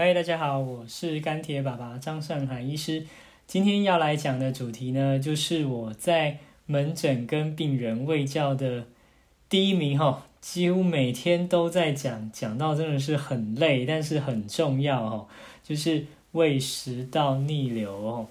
[0.00, 3.04] 嗨，大家好，我是干铁爸爸张尚海医师。
[3.48, 8.84] 今天要来讲的主题呢，就是我在门诊跟病人喂教的
[9.48, 15.26] 第一名哈，几乎每天都在讲，讲到真的是很累，但是很重要哦，
[15.64, 18.28] 就是胃食道逆流哦。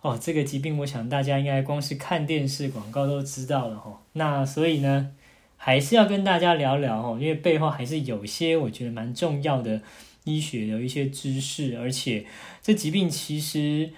[0.00, 4.00] 哦，这个疾病，我想大家应该光是看电视广告都知道了哈。
[4.14, 5.10] 那所以呢，
[5.58, 9.82] 还是要跟大家聊聊哦，因为背后还是有些我觉得蛮重要的。
[10.24, 12.26] 医学的一些知识，而且
[12.62, 13.92] 这疾病其实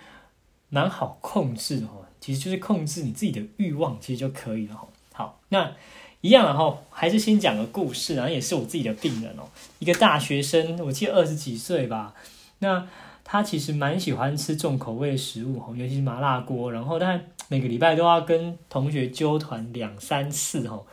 [0.68, 4.88] 蛮好控制的哦，其实就是控制你自己的欲望，其实就可以了哈。
[5.12, 5.72] 好，那
[6.20, 9.48] 一样然后还是先讲个故事，然后也是我自己的病人哦，
[9.78, 12.14] 一个大学生，我记得二十几岁吧。
[12.58, 12.88] 那
[13.22, 20.84] 他其实蛮喜欢吃重口味的食物哦，尤其是麻辣锅，然后他每个礼拜都要跟同学纠团两三次哦。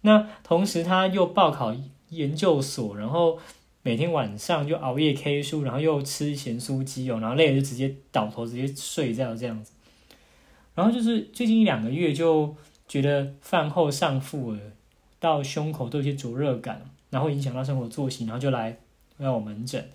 [0.00, 1.76] 那同时他又报考
[2.08, 3.38] 研究所，然后。
[3.88, 9.72] 每天晚上就熬夜 K 书，然后又吃咸酥鸡哦，然后累了就直接倒头直接睡觉这样子。
[10.74, 12.54] 然后就是最近一两个月就
[12.86, 14.60] 觉得饭后上腹了，
[15.18, 18.76] 到胸口都有些灼热感，然后影响到生活作息，然后就来
[19.16, 19.88] 来我门诊。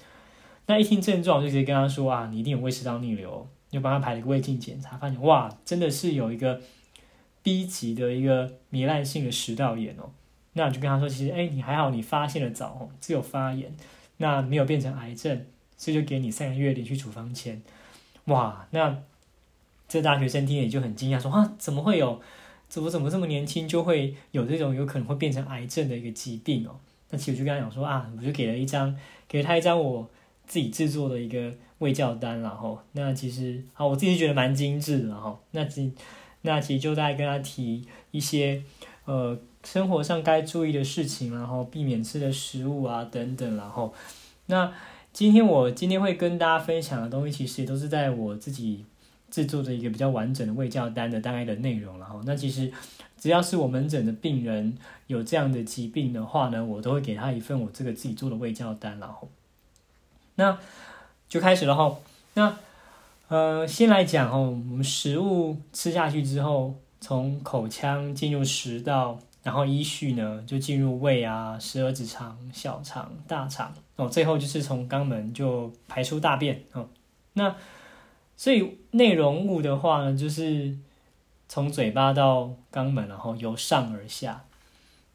[0.66, 6.60] 那一听症状就直接跟他说啊，你一定有胃食道逆流，就帮他排了个胃镜检查，发现哇，真的是有一个
[7.44, 10.10] B 级的一个糜烂性的食道炎哦。
[10.54, 13.76] 那就跟他说，其实哎，你还好，你发现的早，只有发炎，
[14.18, 15.46] 那没有变成癌症，
[15.78, 17.62] 所以就给你三个月连续处方签。
[18.26, 19.00] 哇，那
[19.88, 22.22] 这大学生听也就很惊讶，说啊，怎么会有？
[22.70, 26.80] 怎么怎么这么年轻就会有这种有可能会变成癌症的一个疾病哦？
[27.10, 28.96] 那其实我就跟他讲说啊，我就给了一张，
[29.28, 30.10] 给了他一张我
[30.48, 35.40] 自己制作的一个胃教单，然后那其实啊，我自己觉得蛮精致的哈。
[35.52, 35.92] 那其
[36.42, 38.64] 那其实就在跟他提一些
[39.06, 39.40] 呃。
[39.64, 43.94] 生活上该注意的事情，然后避免吃的食物啊等等，然后
[44.48, 44.72] 那
[45.14, 48.84] 今天我今天会跟大家分享的东西，其实也都是在我自己
[49.32, 52.72] 制作的一个比较完整的胃教单的大概的内容，然后那其实
[53.18, 59.30] 只要是我门诊的病人有这样的疾病的话呢，我都会给他一份我这个自己做的胃教单，然后
[60.36, 60.58] 那
[61.30, 61.96] 就开始了哈，
[62.34, 62.58] 那
[63.30, 69.20] 呃先来讲哦，我们食物吃下去之后，从口腔进入食道。
[69.44, 76.88] 然后依序呢，就进入胃啊、十二指肠、小肠、大肠哦，最后就是从肛门就排出大便哦。
[77.34, 77.56] 那
[78.38, 80.78] 所以内容物的话呢，就是
[81.50, 84.46] 从嘴巴到肛门，然后由上而下。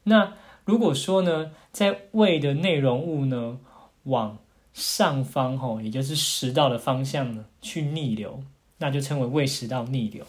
[0.03, 3.59] 那如果说呢，在胃的内容物呢
[4.03, 4.37] 往
[4.73, 8.43] 上方吼，也就是食道的方向呢去逆流，
[8.77, 10.23] 那就称为胃食道逆流。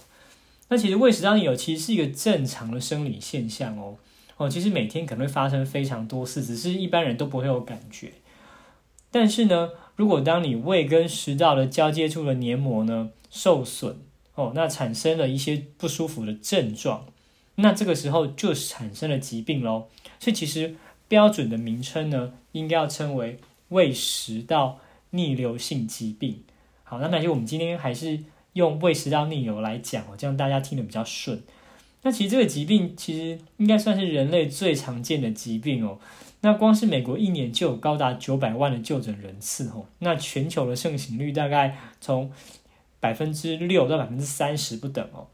[0.72, 3.97] 那其实胃食道逆流其实是一个正常的生理现象哦，
[4.36, 8.12] 哦，其实每天可能会发生非常多次，只是一般人都不会有感觉。
[9.10, 13.98] 但是呢，如果当你胃跟食道的交接处的黏膜呢受损
[14.36, 17.06] 哦，那产生了一些不舒服的症状，
[17.56, 19.88] 那这个时候就产生了疾病喽。
[20.20, 20.76] 所以其实
[21.09, 24.78] 标准的名称呢，应该要称为胃食道
[25.10, 26.44] 逆流性疾病。
[26.84, 28.20] 好，那那就我们今天还是。
[28.55, 31.43] 用胃食道逆流来讲哦，这样大家听得比较顺。
[32.03, 35.99] 那其实这个疾病其实应该算是人类最常见的疾病哦。
[36.41, 39.84] 那光是美国一年就有高达九百万的就诊人次哦。
[39.99, 42.33] 那全球的盛行率大概从
[42.99, 45.27] 百分之六到百分之三十不等哦。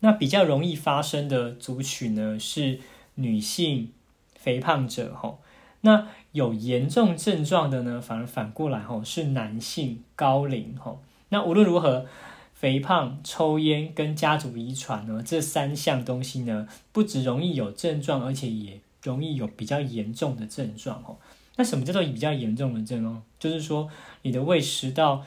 [0.00, 2.80] 那比较容易发生的族群呢是
[3.16, 3.92] 女性
[4.34, 5.36] 肥胖者哈。
[5.82, 10.96] 那有严重症状的呢，反而反过来哈是男性高龄哈。
[11.28, 12.06] 那无论如何，
[12.54, 21.16] 肥胖、抽烟跟家族遗传呢，这三项东西呢，不只容易有症状，而且也容易有比较严重的症状哦。
[21.56, 23.22] 那什么叫做比较严重的症状？
[23.38, 23.90] 就是说
[24.22, 25.24] 你的胃食道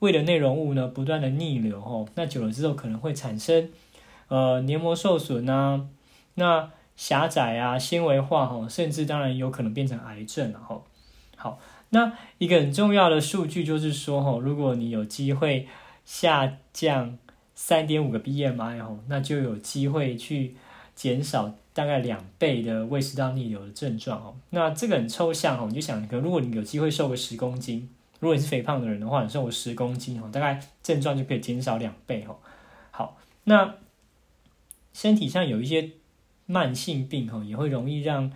[0.00, 3.70] 胃的内容物呢，不断的逆流哦，那久了之后可能会产生
[4.28, 5.86] 呃黏膜受损啊，
[6.34, 10.82] 那狭窄啊、纤维化哈，甚至当然有可能变成癌症了哈。
[11.36, 11.58] 好。
[11.90, 15.66] 那一个很重要的数据就是说，哦，如果你有机会
[16.04, 17.18] 下降
[17.54, 20.54] 三点五个 BMI 哦，那就有机会去
[20.94, 24.36] 减少大概两倍的胃食道逆流的症状哦。
[24.50, 27.88] 那这个很抽象哦，你就想，可如果你有机会瘦个十公斤，
[28.20, 32.36] 如果你是肥胖的人的话，你瘦个十公斤哦，大概症状就可以减少两倍哦。
[32.92, 33.74] 好，那
[34.92, 35.90] 身体上有一些
[36.46, 38.30] 慢性病哦，也会容易让。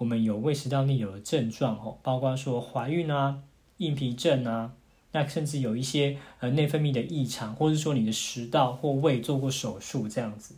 [0.00, 3.40] 我们有胃食道逆流的症状哦，包括说怀孕啊、
[3.76, 4.72] 硬皮症啊，
[5.12, 10.54] 那甚至有一些呃内分泌的异常，或者说你的食道或胃做过手术这样子。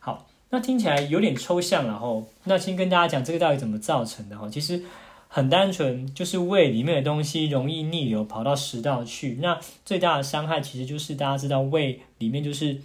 [0.00, 2.28] 好，那听起来有点抽象了吼。
[2.44, 4.50] 那先跟大家讲这个到底怎么造成的哈。
[4.50, 4.82] 其实
[5.28, 9.38] 很单纯，就是胃里面的东西容易逆流跑到食道去。
[9.40, 12.82] 那最大的伤害其实就是大家知道胃里面就是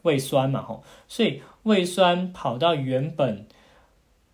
[0.00, 3.44] 胃酸嘛，吼，所以胃酸跑到原本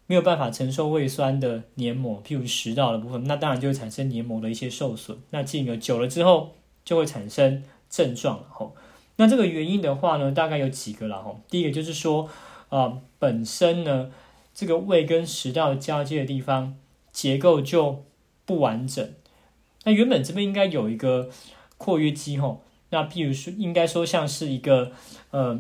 [0.08, 5.16] 没有办法承受胃酸的黏膜，譬如食道的部分，那当然就会产生黏膜的一些受损。
[5.30, 8.74] 那进而久了之后就会产生症状，吼。
[9.14, 11.40] 那这个原因的话呢，大概有几个了，吼。
[11.48, 12.28] 第一个就是说，
[12.70, 14.10] 啊，本身呢
[14.52, 16.74] 这个胃跟食道交接的地方。
[17.10, 18.04] 结构就
[18.44, 19.12] 不完整。
[19.82, 21.28] 那原本这边应该有一个
[21.76, 24.92] 括约肌吼，那譬如说应该说像是一个
[25.30, 25.58] 呃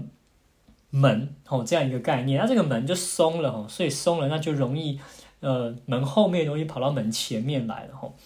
[0.90, 5.00] 门吼这样一个概念，那这个门就松了吼，所以松了那就容易
[5.40, 8.16] 呃门后面容易跑到门前面来了吼。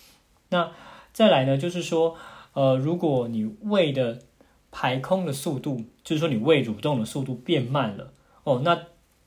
[0.51, 0.71] 那
[1.13, 2.17] 再来呢，就是说
[2.53, 4.19] 呃如果你胃的
[4.71, 8.13] 排空的速度，就是说你胃蠕动的速度变慢了
[8.45, 8.83] 哦，那。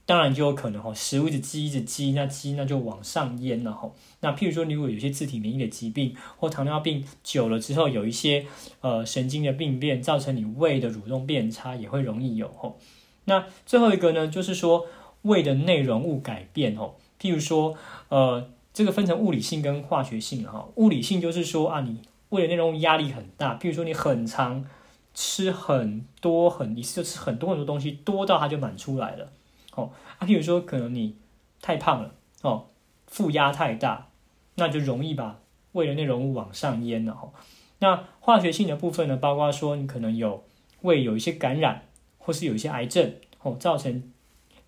[0.08, 3.96] 当然就有可能哈，食物一直积一直积，那积那就往上淹了吼。
[4.20, 8.46] 那譬如说，如果有些自体免疫的疾病或糖尿病久了之后，有一些
[8.82, 12.78] 呃神经的病变，造成你胃的蠕动变差，也会容易有吼。
[13.26, 14.88] 那最后一个呢，就是说
[15.24, 16.94] 胃的内容物改变哦。
[17.20, 17.76] 譬如说，
[18.10, 20.68] 呃，这个分成物理性跟化学性哈。
[20.76, 24.66] 物理性就是说啊，你胃的内容物压力很大，譬如说你很长
[25.14, 29.32] 吃很多很一次就吃很多很多东西，多到它就满出来了。
[29.76, 31.16] 哦，啊，譬如说，可能你
[31.62, 32.12] 太胖了，
[32.42, 32.68] 哦，
[33.08, 34.10] 负压太大，
[34.56, 35.40] 那就容易把
[35.72, 37.32] 胃的内容物往上淹了，哦。
[37.80, 40.44] 那化学性的部分呢，包括说你可能有
[40.82, 41.86] 胃有一些感染，
[42.26, 43.14] 或是有一些癌症，
[43.44, 44.04] 哦，造成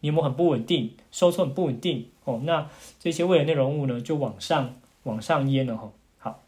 [0.01, 2.69] 黏膜很不稳定，收缩很不稳定，哦，那
[3.00, 5.92] 这些胃的内容物呢，就往上往上淹了，哈。
[6.19, 6.44] 好，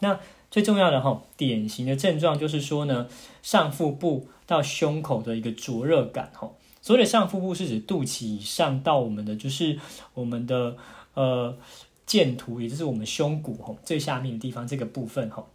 [0.00, 0.18] 那
[0.50, 3.08] 最重要的哈，典型的症状就是说呢，
[3.42, 6.50] 上腹部到胸口的一个灼热感，哈。
[6.82, 9.78] 所谓的上腹部是指肚脐以上到我们的就是
[10.12, 10.76] 我们的
[11.14, 11.56] 呃
[12.04, 15.48] 剑突，也就是我们胸骨吼最下面的地方这个部分吼。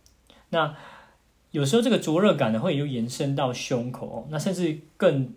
[0.49, 0.75] 那
[1.51, 5.33] 有时候这个灼热感呢会又延伸到胸口，那甚至更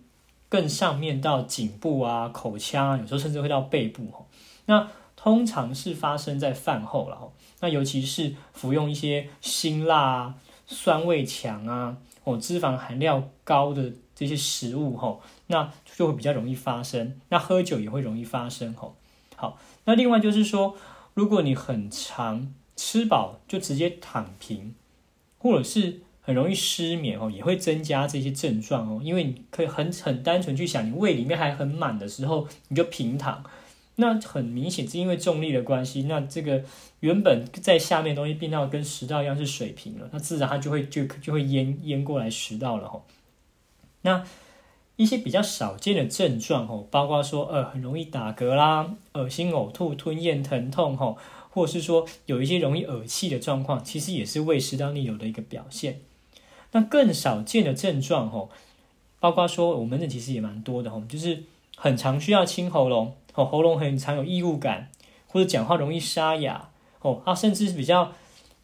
[0.48, 4.26] 更上面到颈部啊、口腔啊，有时候甚至会到背部吼。
[4.66, 7.32] 那通常是发生在饭后了吼。
[7.60, 10.34] 那尤其是服用一些辛辣、啊
[10.66, 15.20] 酸味强啊、哦脂肪含量高的这些食物吼。
[15.48, 18.96] 那就会比较容易发生，那喝酒也会容易发生吼。
[19.36, 20.76] 好，那另外就是说，
[21.14, 24.74] 如果你很长吃饱就直接躺平，
[25.42, 29.00] 或者是很容易失眠哦，也会增加这些症状哦。
[29.02, 33.42] 因为你可以很很单纯去想，你胃里面还很满的时候，你就平躺，
[33.96, 36.62] 那很明显是因为重力的关系，那这个
[37.00, 43.04] 原本在下面东西变到跟食道一样是水平了，那自然它就会就就会淹淹过来食道了吼。
[44.02, 44.24] 那
[44.94, 51.18] 一些比较少见的症状哦，包括说呃很容易打嗝啦、恶心、呕吐、吞咽、疼痛吼，
[51.52, 56.00] 或者是说有一些容易恶气的状况，其实也是胃食道逆流的一个表现。
[56.72, 58.50] 那更少见的症状吼，
[59.20, 61.44] 包括说我们的其实也蛮多的吼，就是
[61.76, 64.90] 很常需要清喉咙哦，喉咙很常有异物感，
[65.28, 66.70] 或者讲话容易沙哑
[67.00, 68.12] 哦，啊，甚至是比较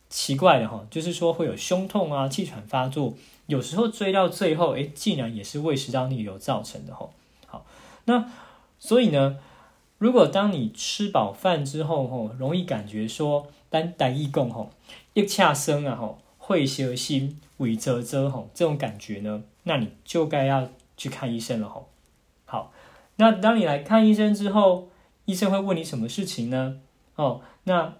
[0.09, 3.15] 奇怪的哈，就是说会有胸痛啊、气喘发作。
[3.47, 7.13] 有时候追到最后，哎，竟然也是胃食道逆流造成的吼。
[7.47, 7.65] 好，
[8.05, 8.31] 那
[8.79, 9.39] 所以呢，
[9.99, 14.71] 如果当你吃饱饭之后吼，容易感觉说单单一共吼，
[15.13, 21.89] 一恰生啊吼，会蛇心、胃啧啧吼，这种感觉呢，那你就该要去看医生了吼。
[22.45, 22.73] 好，
[23.17, 24.89] 那当你来看医生之后，
[25.25, 26.81] 医生会问你什么事情呢？
[27.17, 27.95] 哦，那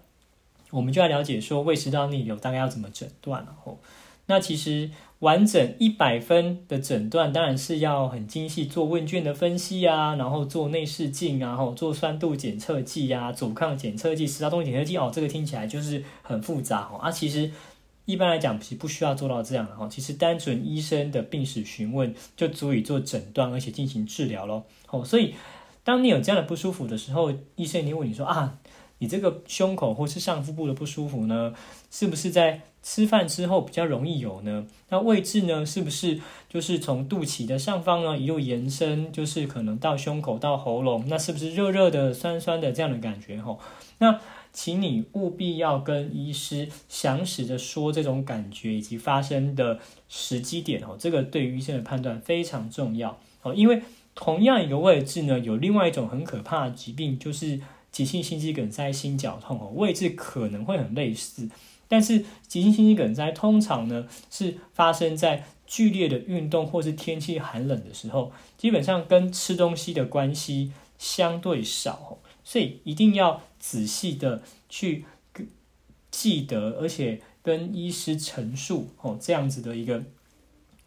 [0.71, 3.79] 我们就要了解说胃食道逆流大概要怎么诊断了吼。
[4.27, 4.89] 那其实。
[5.19, 16.97] 完整一百分的诊断当然是要很精细做问卷的分析啊，然后做内视镜啊，后做酸度检测剂啊，阻抗检测剂、食道动力检测剂哦，这个听起来就是很复杂哦。
[16.99, 17.51] 啊，其实
[18.05, 24.65] 一般来讲是不需要做到这样的哈，其实单纯医生的病史询问就足以做诊断，而且进行治疗咯。
[24.89, 25.35] 哦，所以
[25.83, 28.57] 当你有这样的不舒服的时候，医生一定问你说啊。
[28.99, 31.53] 你这个胸口或是上腹部的不舒服呢，
[31.89, 34.65] 是不是在吃饭之后比较容易有呢？
[34.89, 41.05] 那位置呢，是不是就是从肚脐的上方呢一路延伸，就是可能到胸口到喉咙？
[41.07, 43.41] 那是不是热热的、酸酸的这样的感觉？
[43.41, 43.59] 吼，
[43.99, 44.19] 那
[44.51, 53.81] 请你务必要跟医师详实的说这种感觉以及发生的时机点哦，这个对于医生的判断非常重要哦，因为
[54.13, 57.61] 同样一个位置呢，有另外一种很可怕的疾病，就是。
[57.91, 61.49] 急性心肌梗塞、心绞痛哦，位置可能会很类似，
[61.87, 75.05] 但是急性心肌梗塞通常呢是发生在剧烈的运动或是天气寒冷的时候，基本上跟吃东西的关系相对少，所以一定要仔细的去
[76.11, 80.03] 记得，而且跟医师陈述哦这样子的一个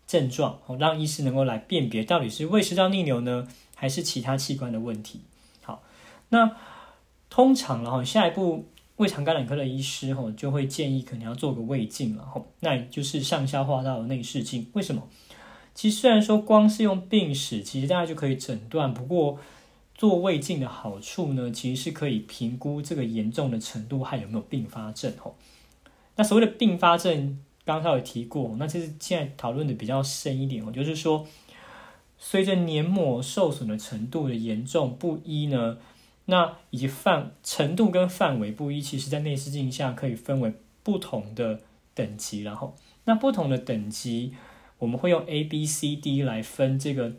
[0.06, 5.20] 症状哦，让医师能够来辨别到底是胃食道逆流呢，还是其他器官的问题。
[5.62, 5.82] 好，
[6.30, 6.56] 那
[7.32, 14.66] 通常然后下一步胃肠感染科的医师吼就会建议可能要做个胃镜了吼，那就是上消化道的内视镜。
[14.74, 15.02] 为什么？
[15.72, 18.92] 其实虽然说光是用病史，其实大家就可以诊断。
[18.92, 19.38] 不过
[19.94, 25.10] 做胃镜的好处呢，其实是可以评估这个严重的程度，还有没有并发症。
[25.18, 25.34] 吼，
[26.16, 31.26] 那所谓的并发症，刚才有提过，那这是现在讨论的比较深一点哦，就是说
[32.18, 35.78] 随着黏膜受损的程度的严重不一呢，
[36.26, 40.52] 那以及范程度跟范围不一，其实在内视镜下可以分为
[40.82, 41.60] 不同的
[41.94, 44.34] 等级，然后那不同的等级。
[44.78, 47.12] 我们会用 A、B、C、D 来分这个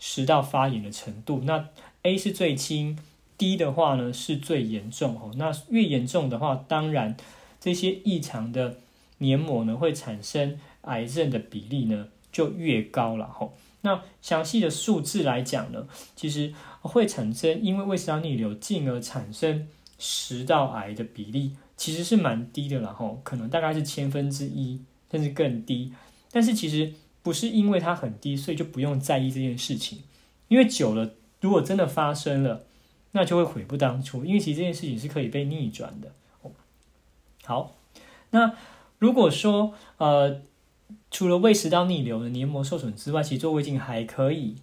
[0.00, 1.42] 食道发炎的程度。
[1.44, 1.68] 那
[2.02, 2.98] A 是最轻
[3.38, 5.30] ，D 的话呢是最严重哦。
[5.36, 7.16] 那越严重的话，当然
[7.60, 8.78] 这些异常的
[9.18, 13.54] 黏膜呢会产生癌症的比例呢就越高了吼。
[13.84, 15.86] 那详细的数字来讲呢，
[16.16, 25.92] 其实会产生因为胃食道逆流进而产生食道癌的比例其实是蛮低的了吼，可能大概是千分之一甚至更低。
[26.32, 26.92] 但是其实。
[27.24, 30.02] 不是因为它很低，所以就不用在意这件事情。
[30.48, 32.66] 因为久了，如果真的发生了，
[33.12, 34.26] 那就会悔不当初。
[34.26, 36.12] 因为其实这件事情是可以被逆转的。
[37.44, 37.76] 好，
[38.28, 38.52] 那
[38.98, 40.42] 如果说呃，
[41.10, 44.56] 除了胃食道逆流的黏膜受损之外，其实做胃镜还可以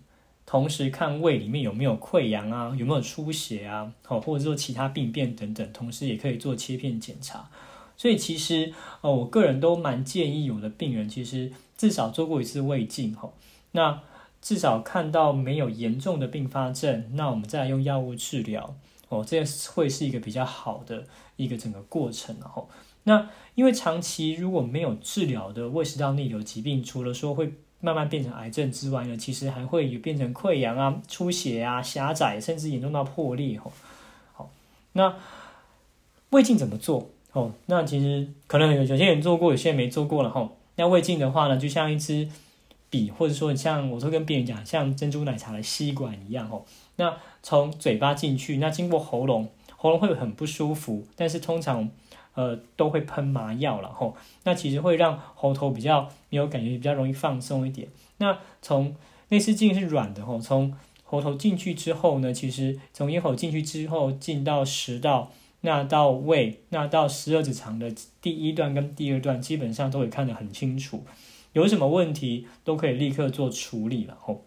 [0.45, 7.50] 同时看胃里面有没有溃疡啊，有没有出血啊，好，或者说其他病变等等，同时也可以做切片检查。
[7.95, 11.51] 所以其实呃，我个人都蛮建议有的病人其实。
[11.77, 13.33] 至少做过一次胃镜，吼，
[13.71, 14.03] 那
[14.39, 18.75] 至少看到没有严重的并发症，那我们再来用药物治疗，
[19.09, 21.07] 哦，这会是一个比较好的
[21.38, 22.69] 一个整个过程，然后，
[23.03, 33.72] 那因为长期如果没有治疗的胃食道逆流疾病，除了说会慢慢变成癌症之外呢，其实还会有变成溃疡啊、出血啊、狭窄，甚至严重到破裂，吼，
[34.34, 34.51] 好，
[34.93, 35.15] 那
[36.29, 37.10] 胃镜怎么做？
[37.34, 40.58] 哦，那其实可能有有些人做过，有些人没做过了，吼。
[40.75, 42.27] 那胃镜的话呢，就像一支
[42.89, 46.63] 笔，或者说像我都跟病人讲，像珍珠奶茶的吸管一样哦。
[46.98, 51.89] 那从嘴巴进去，那经过喉咙，喉咙会很不舒服，但是通常
[52.33, 54.15] 呃都会喷麻药了吼。
[54.43, 57.88] 那其实会让喉头比较没有感觉，比较容易放松一点。
[58.17, 58.95] 那从
[59.29, 60.73] 内视镜是软的吼，从
[61.03, 65.31] 喉头进去之后呢，其实从咽喉进去之后进到食道。
[65.63, 71.05] 那到胃，那到十二指肠的第一段跟第二段，基本上都会看得很清楚，
[71.53, 74.45] 有什么问题都可以立刻做处理了吼。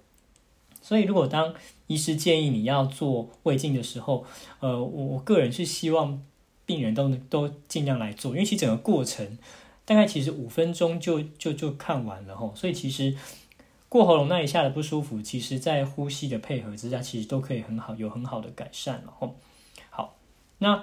[0.82, 1.54] 所以，如果当
[1.86, 4.24] 医师建议你要做胃镜的时候，
[4.58, 6.20] 呃，我我个人是希望
[6.66, 9.38] 病人都都尽量来做，因为其整个过程
[9.84, 12.52] 大概其实五分钟就就就看完了吼。
[12.54, 13.16] 所以，其实
[13.88, 19.36] 过喉咙那一下的不舒服，其实在呼吸的配合之下，其实都可以很好有很好的改善了吼。
[19.90, 20.16] 好，
[20.58, 20.82] 那。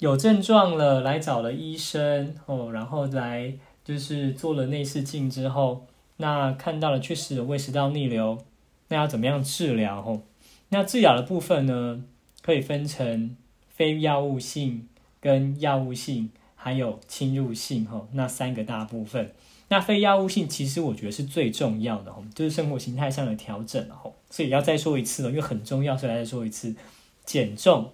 [0.00, 3.52] 有症状了，来找了医生哦，然后来
[3.84, 5.86] 就是做了内视镜之后，
[6.16, 8.42] 那看到了确实有胃食道逆流，
[8.88, 10.00] 那要怎么样治疗？
[10.00, 10.22] 吼，
[10.70, 12.02] 那治疗的部分呢，
[12.40, 13.36] 可以分成
[13.80, 14.86] 非药物性、
[15.22, 19.32] 跟药物性，还有侵入性，哈，那三个大部分。
[19.68, 26.76] 那非药物性其实我觉得是最重要的，哦，就是生活形态上的调整，哦，所以要再说一次了，因为很重要，所以再说一次，
[27.24, 27.92] 减重、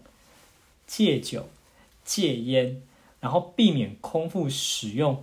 [0.89, 1.49] 戒酒。
[2.05, 2.83] 戒烟，
[3.21, 5.23] 然后避免空腹使用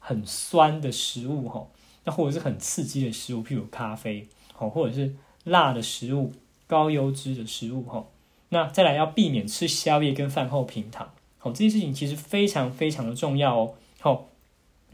[0.00, 1.68] 很酸的食物，哈，
[2.02, 5.14] 那或者是很刺激的食物，譬如咖啡，好，或者是
[5.44, 6.32] 辣的食物、
[6.66, 8.04] 高油脂的食物，哈，
[8.50, 14.28] 那再来要避免吃宵夜跟饭后平糖，好，这件事情其实非常非常的重要哦，好，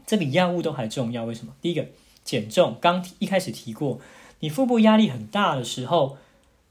[0.07, 1.53] 这比药物都还重要，为什么？
[1.61, 1.85] 第一个
[2.23, 3.99] 减重，刚一开始提过，
[4.39, 6.17] 你腹部压力很大的时候。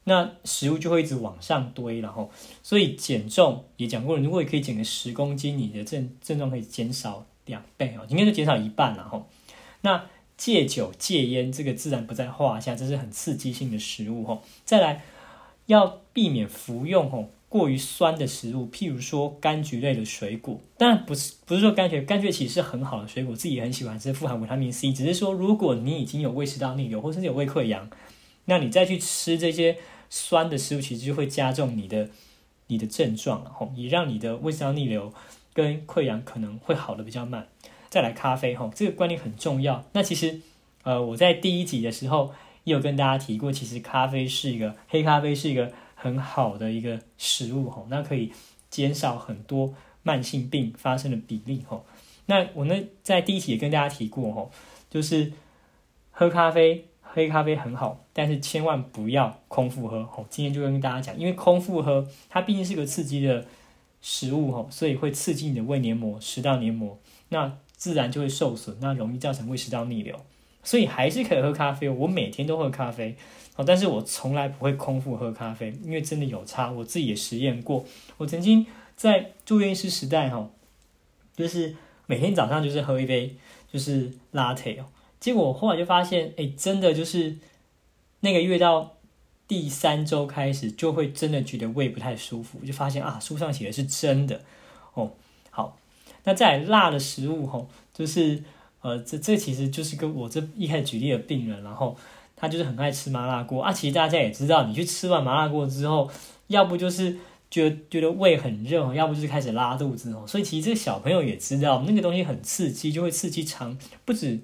[0.08, 2.30] 那食物就会一直往上堆，然后，
[2.62, 9.26] 所以减重也讲过了，如果可以减个十公斤，你的症症状可以减少两倍哦，应该就减少一半了哈。
[9.80, 10.04] 那
[10.36, 14.40] 戒酒戒烟，这个自然不在话下，这是很刺激性的食物哈。
[14.64, 15.02] 再来，
[15.66, 27.90] 要避免服用吼过于酸的食物，譬如说柑橘类的水果，当然不是不是说柑橘，柑橘其实是很好的水果，自己很喜欢吃，富含维他命 C，只是说如果你已经有胃食道逆流，或者是有胃溃疡，
[28.46, 29.76] 那你再去吃这些。
[30.08, 32.08] 酸的食物其实就会加重你的
[32.68, 35.12] 你的症状了吼，也让你的胃食道逆流
[35.52, 37.48] 跟溃疡可能会好的比较慢。
[37.90, 39.84] 再来咖啡吼，这个观念很重要。
[39.94, 40.40] 那其实
[40.84, 42.32] 呃我在第一集的时候
[42.66, 48.32] 也有跟大家提过，其实咖啡是一个黑咖啡是一个很好的一个食物吼，那可以
[48.68, 51.86] 减少很多慢性病发生的比例吼。
[52.26, 54.50] 那我呢在第一题也跟大家提过吼，
[54.90, 55.32] 就是
[56.10, 60.26] 喝咖啡，黑咖啡很好，但是千万不要空腹喝吼。
[60.28, 63.46] 今天就跟大家讲，因为空腹喝它毕竟是个刺激的
[64.02, 70.18] 食物吼，所以会刺激你的胃黏膜、食道黏膜，那自然就会受损，那容易造成胃食道逆流。
[70.66, 73.14] 所以还是可以喝咖啡，我每天都喝咖啡，
[73.54, 77.84] 哦，但是我从来不会空腹喝咖啡，因为真的有差，我自己也实验过。
[78.16, 80.50] 我曾经在住院医师时代，哈，
[81.36, 83.36] 就是每天早上就是喝一杯
[83.72, 84.86] 就是 latte 哦，
[85.20, 87.36] 结果后来就发现，哎，真的就是
[88.18, 88.96] 那个月到
[89.46, 94.42] 第三周开始，就会真的觉得胃不太舒服，就发现啊，书上写的是真的
[94.94, 95.12] 哦。
[95.50, 95.78] 好，
[96.24, 98.42] 那再辣的食物，哈，就是。
[98.86, 101.96] 呃，这这其实就是跟我这一开始举例的病人，然后
[102.36, 103.72] 他就是很爱吃麻辣锅啊。
[103.72, 106.08] 其实大家也知道，你去吃完麻辣锅之后，
[106.46, 107.16] 要不就是
[107.50, 110.24] 觉得觉得胃很热，要不就是开始拉肚子哦。
[110.24, 114.38] 所以其实这个小朋友也知道，那个东西很刺激，就会刺激肠，不止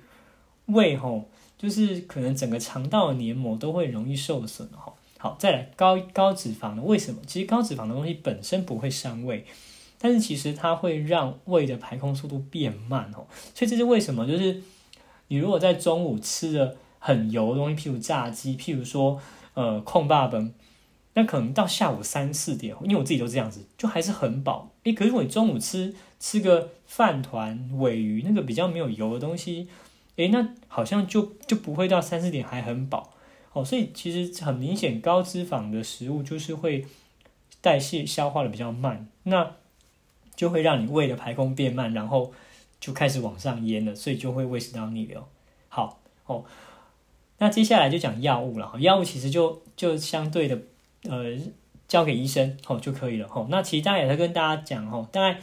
[0.66, 4.92] 胃吼，就是可能整个肠道的黏膜都会容易受损哈。
[5.18, 7.20] 好，再来高高脂肪的，为什么？
[7.28, 9.46] 其实高脂肪的东西本身不会伤胃。
[10.02, 14.26] 但是其实它会让胃的排空速度变慢哦，所以这是为什么？
[14.26, 14.60] 就是
[15.28, 19.20] 你如果在中午吃的很油的东西，譬如炸鸡，譬如说
[19.54, 20.52] 呃控霸本，
[21.14, 24.72] 那可能到下午三四点，因为我自己都这样子，就还是很饱。
[24.82, 29.68] 诶，可是我中午吃吃个饭团、尾鱼那个比较没有油的东西，
[30.16, 33.14] 诶，那好像就就不会到三四点还很饱
[33.52, 33.64] 哦。
[33.64, 36.86] 所以其实很明显，高脂肪的食物就是会
[37.60, 39.06] 代谢消化的比较慢。
[39.22, 39.52] 那
[40.34, 42.32] 就会让你胃的排空变慢，然后
[42.80, 45.24] 就开始往上淹了，所以就会胃食道逆流。
[45.68, 46.44] 好哦，
[47.38, 48.72] 那接下来就讲药物了。
[48.78, 50.58] 药物其实就就相对的，
[51.04, 51.36] 呃，
[51.86, 53.28] 交给医生哦就可以了。
[53.28, 55.40] 吼，那其实大家也在跟大家讲，吼，大概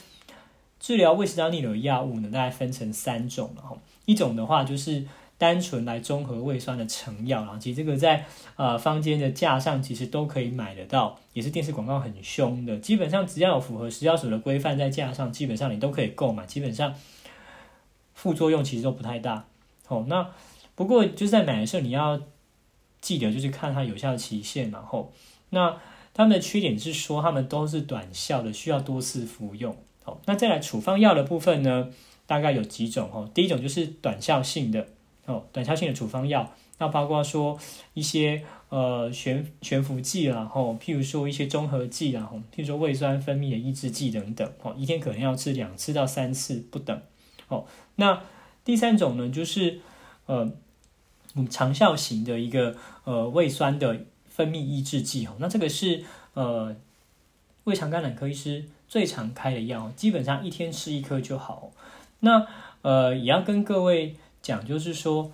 [0.79, 3.61] 治疗胃食道逆流的药物呢，大概分成三种了。
[3.61, 5.05] 吼，一种的话就是。
[5.39, 8.25] 单纯来中和胃酸的成药，然后其实这个在
[8.57, 12.77] 呃坊间的架上其实都可以买得到，也是电视广告很凶的。
[12.77, 16.45] 基本上只要有符合食药署的规范在架上，基本上你都可以购买。
[16.45, 16.93] 基本上
[18.13, 19.45] 副作用其实都不太大。
[19.87, 20.29] 哦，那
[20.75, 22.21] 不过就是在买的时候你要
[22.99, 25.13] 记得就是看它有效期限，然后
[25.51, 25.77] 那
[26.13, 29.73] 它们的缺点是说它们都是短效的，需要多次服用。
[30.03, 31.87] 好，那再来处方药的部分呢，
[32.27, 33.31] 大概有几种哦。
[33.33, 34.85] 第一种就是短效性的。
[35.29, 37.55] 哦，短效性的处方药，那包括说
[37.93, 46.99] 一些呃悬悬浮剂然后譬如说一些综合剂然后譬如说胃酸分泌的抑制剂等等，哦，一天可能要吃两次到三次不等。
[47.47, 47.65] 哦，
[47.97, 48.23] 那
[48.65, 49.81] 第三种呢，就是
[50.25, 50.51] 呃
[51.47, 56.75] 长效型的一个呃胃酸的分泌抑制剂，哦，那这个是呃
[57.65, 61.69] 胃肠肝胆科医师最常开的药，基本上一天吃一颗就好。
[62.21, 62.47] 那
[62.81, 64.15] 呃也要跟各位。
[64.49, 65.31] 讲就是说，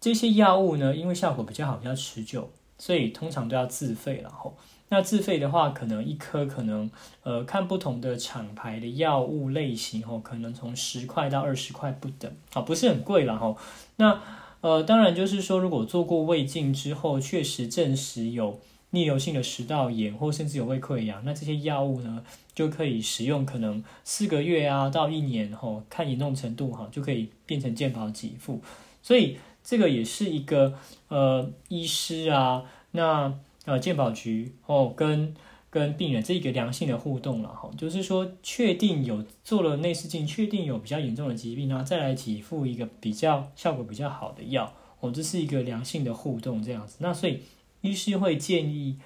[0.00, 4.20] 这些药物呢，因为效果比较好、比较持久，所以通常都要自费。
[4.22, 4.56] 然后，
[4.90, 6.90] 那自费的话，可能一颗可能，
[7.22, 13.56] 呃，看不同的厂牌的药物类型，哦，可能从十块到二十块不等，啊，不是很贵了，哈。
[13.96, 14.20] 那，
[14.60, 18.60] 呃，当然就是说，如果做过胃镜之后，确实证实有。
[18.90, 22.22] 逆流性的食道炎，或甚至有胃溃疡，那这些药物呢，
[22.56, 28.60] 就可以使用，可能四个月啊到一年后，看严重程度哈，就可以变成健保给付。
[29.00, 30.74] 所以这个也是一个
[31.06, 33.32] 呃医师啊，那
[33.66, 35.32] 呃健保局哦跟
[35.70, 46.96] 跟病人这一个良性的互动了哈，就是说确定有做了内视镜，确定有比较严重的疾病，然后再来给付一个比较效果比较好的药哦，这是一个良性的互动这样子。
[46.98, 47.42] 那所以。
[47.82, 48.96] 医师会建议，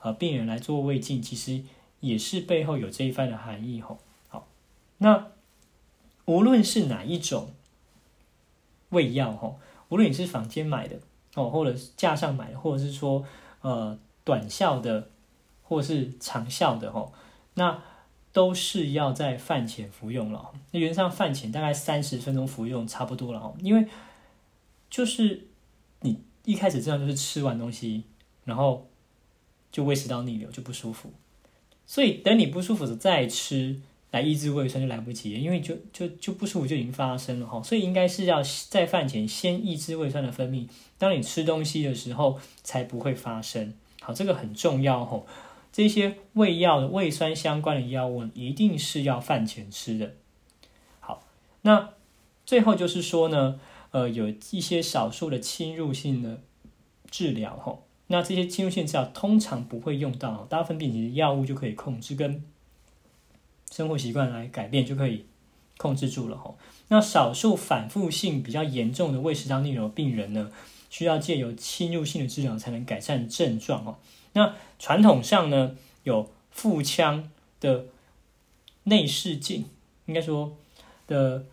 [0.00, 1.60] 呃，病人来做胃镜，其实
[2.00, 3.98] 也是背后有这一番的含义吼。
[4.28, 4.46] 好，
[4.98, 5.28] 那
[6.24, 7.52] 无论是哪一种
[8.90, 9.58] 胃药吼，
[9.88, 10.98] 无论你是房间买的
[11.34, 13.24] 哦，或者是架上买的，或者是说
[13.60, 15.10] 呃短效的，
[15.62, 17.12] 或者是长效的吼，
[17.54, 17.82] 那
[18.32, 20.52] 都是要在饭前服用了。
[20.72, 23.88] 那原则上饭前大概三十分钟服用差不多了哦，因为
[24.90, 25.48] 就是
[26.00, 28.04] 你一开始这样就是吃完东西。
[28.44, 28.88] 然后
[29.70, 31.12] 就胃食道逆流就不舒服，
[31.88, 43.72] 所以等你不舒服的再吃来抑制胃酸就来不及，因为就就就不舒服就已经发生了哈，所以应该是要在饭前先抑制胃酸的分泌，当你吃东西的时候才不会发生。
[44.02, 45.22] 好，这个很重要哈，
[45.72, 50.12] 这些胃药的胃酸相关的药物一定是要饭前吃的。
[51.00, 51.22] 好，
[51.62, 51.94] 那
[52.44, 53.58] 最后就是说呢，
[53.92, 56.42] 呃，有一些少数的侵入性的
[57.10, 57.78] 治疗哈。
[58.08, 62.42] 那这些侵入性治疗通常不会用到，大部分病其实药物就可以控制，跟
[63.70, 65.26] 生活习惯来改变就可以
[65.76, 66.54] 控制住了哈。
[66.88, 70.50] 那少数反复性比较严重的胃食道逆流病人呢，
[70.88, 73.98] 需要借由侵入性的治疗才能改善症状哦。
[74.32, 77.84] 那传统上呢，有腹腔的
[78.84, 79.66] 内视镜，
[80.06, 80.56] 应该说
[81.06, 81.44] 的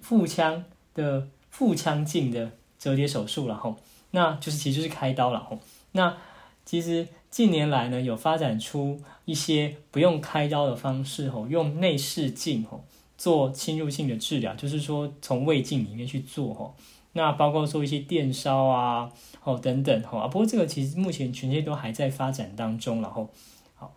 [0.00, 3.76] 腹腔的腹腔镜的折叠手术了哈。
[4.10, 5.56] 那就是其实就是开刀了哈。
[5.92, 6.16] 那
[6.64, 12.84] 其实近年来呢，有发展出一些不用开刀的方式吼，用内视镜吼
[13.16, 16.74] 做侵入性的治疗，就是说从胃镜里面去做吼。
[17.14, 19.12] 那包括做一些电烧啊，
[19.44, 20.28] 哦等等吼啊。
[20.28, 23.28] 不过这个其实目前全世界都还在发展当中，然后
[23.74, 23.94] 好，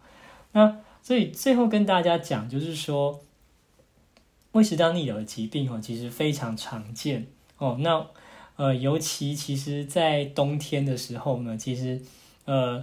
[0.52, 3.22] 那所以最后跟大家讲，就是说
[4.52, 7.28] 胃食道逆流的疾病哦，其实非常常见
[7.58, 7.78] 哦。
[7.80, 8.06] 那
[8.58, 12.02] 呃，尤其其实，在冬天的时候呢，其实，
[12.46, 12.82] 呃，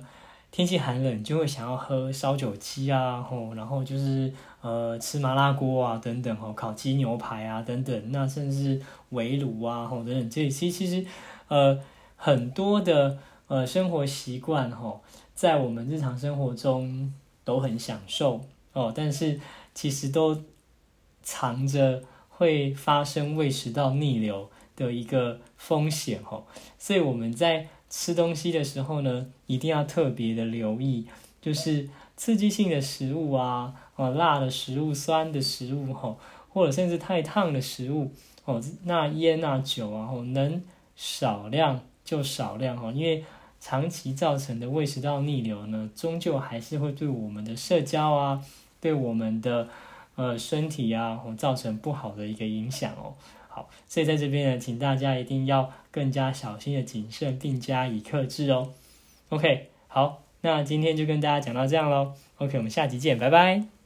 [0.51, 4.31] 天气寒冷，就会想要喝烧酒鸡啊，吼，然后就是
[4.61, 11.07] 呃，吃麻辣锅啊，等等，吼，烤鸡牛排啊，等等，那甚至围炉啊，吼，等等，这些其实，
[11.49, 11.81] 呃，
[12.17, 15.01] 很多的呃生活习惯，吼，
[15.35, 18.43] 在我们日常生活中都很享受
[18.75, 19.41] 哦，但是
[19.75, 20.39] 其实都
[21.23, 24.51] 藏着会发生胃食道逆流。
[24.77, 26.45] 的一个风险哦，
[26.79, 31.07] 所以我们在吃东西的时候呢，一定要特别的留意，
[31.41, 36.17] 就是刺激性的食物啊，哦，辣的食物、酸的食物哈，
[36.49, 38.11] 或者甚至太烫的食物
[38.45, 40.63] 哦，那烟啊、酒啊，哦，能
[40.97, 43.25] 少量就少量哈，因为
[43.61, 48.43] 长期造成的胃食道逆流呢，终究还是会对我们的社交啊，
[48.81, 49.69] 对我们的
[50.17, 53.15] 呃身体啊，造成不好的一个影响哦。
[53.55, 58.73] 好，所以在这边呢，请大家一定要更加小心的谨慎，并加以克制哦。
[59.29, 62.15] OK，好，那今天就跟大家讲到这样喽。
[62.39, 63.82] OK，我们下集见，拜拜。